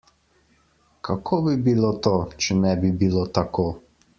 [1.09, 2.15] Kako bi bilo to,
[2.47, 3.69] če ne bi bilo tako?